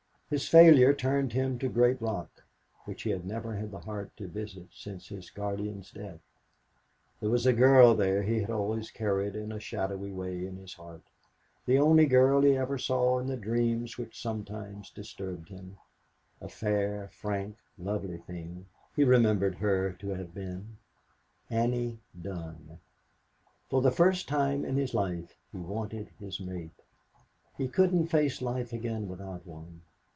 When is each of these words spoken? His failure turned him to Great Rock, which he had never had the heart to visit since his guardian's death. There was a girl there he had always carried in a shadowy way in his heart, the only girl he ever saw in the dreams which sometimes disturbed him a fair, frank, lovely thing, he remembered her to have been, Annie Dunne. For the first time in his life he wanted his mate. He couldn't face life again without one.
His 0.33 0.47
failure 0.47 0.93
turned 0.93 1.33
him 1.33 1.59
to 1.59 1.67
Great 1.67 2.01
Rock, 2.01 2.45
which 2.85 3.01
he 3.03 3.09
had 3.09 3.25
never 3.25 3.53
had 3.55 3.69
the 3.69 3.81
heart 3.81 4.15
to 4.15 4.29
visit 4.29 4.67
since 4.71 5.09
his 5.09 5.29
guardian's 5.29 5.91
death. 5.91 6.21
There 7.19 7.29
was 7.29 7.45
a 7.45 7.51
girl 7.51 7.95
there 7.95 8.23
he 8.23 8.39
had 8.39 8.49
always 8.49 8.91
carried 8.91 9.35
in 9.35 9.51
a 9.51 9.59
shadowy 9.59 10.09
way 10.09 10.47
in 10.47 10.55
his 10.55 10.75
heart, 10.75 11.01
the 11.65 11.79
only 11.79 12.05
girl 12.05 12.39
he 12.39 12.55
ever 12.55 12.77
saw 12.77 13.19
in 13.19 13.27
the 13.27 13.35
dreams 13.35 13.97
which 13.97 14.21
sometimes 14.21 14.89
disturbed 14.89 15.49
him 15.49 15.75
a 16.39 16.47
fair, 16.47 17.09
frank, 17.11 17.57
lovely 17.77 18.19
thing, 18.19 18.67
he 18.95 19.03
remembered 19.03 19.55
her 19.55 19.91
to 19.91 20.11
have 20.15 20.33
been, 20.33 20.77
Annie 21.49 21.99
Dunne. 22.21 22.79
For 23.69 23.81
the 23.81 23.91
first 23.91 24.29
time 24.29 24.63
in 24.63 24.77
his 24.77 24.93
life 24.93 25.35
he 25.51 25.57
wanted 25.57 26.07
his 26.21 26.39
mate. 26.39 26.85
He 27.57 27.67
couldn't 27.67 28.07
face 28.07 28.41
life 28.41 28.71
again 28.71 29.09
without 29.09 29.45
one. 29.45 29.81